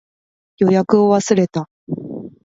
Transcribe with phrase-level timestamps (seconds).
[0.57, 1.69] 予約を忘れた